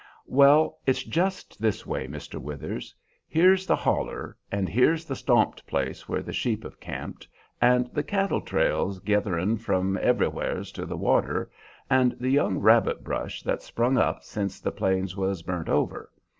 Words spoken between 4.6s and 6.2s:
here's the stomped place